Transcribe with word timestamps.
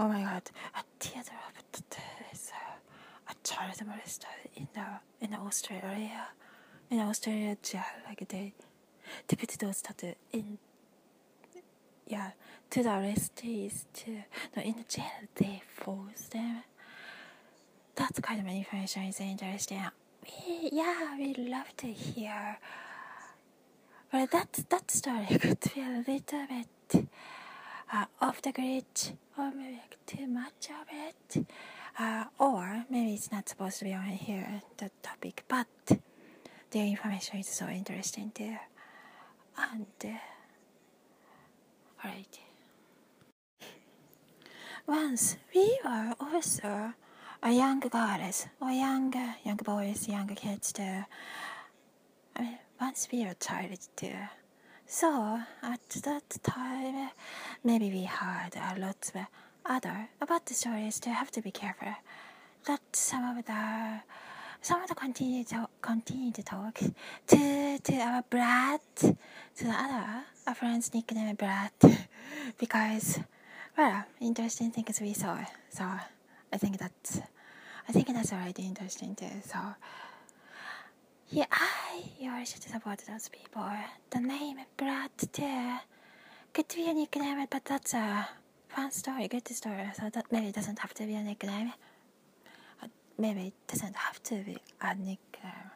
Oh 0.00 0.06
my 0.06 0.22
god, 0.22 0.48
a 0.76 0.82
theater 1.00 1.32
of 1.48 1.82
is 2.32 2.52
uh, 2.54 3.32
a 3.32 3.34
child 3.42 3.74
molester 3.78 4.26
in 4.54 4.68
the 4.72 4.86
in 5.20 5.34
Australia. 5.34 6.28
In 6.88 7.00
Australia 7.00 7.56
jail, 7.60 7.82
like 8.06 8.28
they 8.28 8.54
they 9.26 9.34
put 9.34 9.48
those 9.58 9.82
tattoo 9.82 10.14
in 10.32 10.58
yeah 12.06 12.30
to 12.70 12.82
the 12.84 12.88
arrestees 12.90 13.86
to 13.94 14.22
no 14.56 14.62
in 14.62 14.76
the 14.76 14.84
jail 14.88 15.18
they 15.34 15.62
force 15.66 16.28
them. 16.30 16.62
That 17.96 18.22
kind 18.22 18.40
of 18.40 18.46
information 18.46 19.02
is 19.02 19.18
interesting. 19.18 19.82
We, 20.22 20.68
yeah, 20.70 21.16
we 21.18 21.34
love 21.34 21.76
to 21.78 21.88
hear. 21.88 22.58
But 24.12 24.30
that 24.30 24.60
that 24.68 24.92
story 24.92 25.26
could 25.40 25.58
be 25.74 25.80
a 25.80 26.04
little 26.06 26.46
bit 26.46 27.08
uh, 27.92 28.04
off 28.20 28.42
the 28.42 28.52
grid, 28.52 28.84
or 29.36 29.50
maybe 29.52 29.80
too 30.06 30.26
much 30.26 30.68
of 30.70 30.86
it, 30.90 31.46
uh, 31.98 32.24
or 32.38 32.84
maybe 32.90 33.14
it's 33.14 33.32
not 33.32 33.48
supposed 33.48 33.78
to 33.78 33.84
be 33.84 33.94
on 33.94 34.04
here 34.04 34.62
the 34.76 34.90
topic, 35.02 35.44
but 35.48 35.66
the 36.70 36.80
information 36.80 37.38
is 37.40 37.48
so 37.48 37.66
interesting 37.66 38.32
there. 38.34 38.60
And 39.56 39.86
uh, 40.04 40.08
alright. 42.04 42.38
Once 44.86 45.36
we 45.54 45.78
were 45.84 46.14
also 46.20 46.94
a 47.42 47.50
young 47.52 47.80
girls 47.80 48.46
or 48.60 48.70
young 48.70 49.12
young 49.44 49.56
boys, 49.56 50.08
young 50.08 50.28
kids 50.28 50.72
too. 50.72 51.04
I 52.36 52.40
mean, 52.42 52.58
once 52.80 53.08
we 53.12 53.24
were 53.24 53.34
child 53.34 53.78
too. 53.96 54.14
So 54.90 55.38
at 55.62 55.86
that 56.02 56.38
time, 56.42 57.10
maybe 57.62 57.90
we 57.90 58.04
heard 58.04 58.56
a 58.56 58.80
lot 58.80 58.96
of 59.14 59.26
other 59.66 60.08
about 60.18 60.46
the 60.46 60.54
stories. 60.54 60.98
To 61.00 61.10
have 61.10 61.30
to 61.32 61.42
be 61.42 61.50
careful 61.50 61.92
that 62.66 62.80
some 62.94 63.36
of 63.36 63.44
the 63.44 64.00
some 64.62 64.80
of 64.82 64.88
the 64.88 64.94
continue 64.94 65.44
to 65.44 65.68
continue 65.82 66.32
to 66.32 66.42
talk 66.42 66.80
to 67.26 67.78
to 67.78 67.94
our 67.96 68.24
Brad 68.30 68.80
to 68.96 69.16
the 69.64 69.70
other 69.70 70.24
our 70.46 70.54
friend's 70.54 70.94
nickname 70.94 71.36
Brad 71.36 71.72
because 72.58 73.20
well 73.76 74.04
interesting 74.22 74.70
things 74.70 75.02
we 75.02 75.12
saw. 75.12 75.36
So 75.68 75.84
I 76.50 76.56
think 76.56 76.78
that's 76.78 77.20
I 77.86 77.92
think 77.92 78.08
that's 78.08 78.32
already 78.32 78.62
interesting 78.62 79.14
too. 79.14 79.42
So 79.44 79.58
yeah, 81.30 81.46
I 81.50 82.04
you 82.18 82.30
should 82.44 82.62
support 82.62 83.02
those 83.08 83.28
people. 83.28 83.68
The 84.10 84.20
name 84.20 84.58
Brad 84.76 85.10
too 85.32 85.76
could 86.52 86.68
be 86.74 86.88
a 86.88 86.94
nickname, 86.94 87.46
but 87.50 87.64
that's 87.64 87.94
a 87.94 88.28
fun 88.68 88.90
story, 88.90 89.28
good 89.28 89.46
story. 89.48 89.90
So 89.98 90.08
that 90.10 90.26
maybe 90.32 90.52
doesn't 90.52 90.78
have 90.78 90.94
to 90.94 91.04
be 91.06 91.14
a 91.14 91.22
nickname. 91.22 91.72
Uh, 92.82 92.88
Maybe 93.18 93.48
it 93.48 93.54
doesn't 93.66 93.96
have 93.96 94.22
to 94.24 94.36
be 94.36 94.58
a 94.80 94.94
nickname. 94.94 95.67